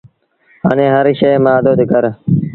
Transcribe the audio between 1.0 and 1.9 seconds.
شئي مآݩ اڌو اد